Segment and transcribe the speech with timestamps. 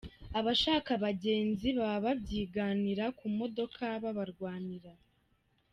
[0.39, 4.91] Abashaka abagenzi baba babyiganira ku modoka babarwanira.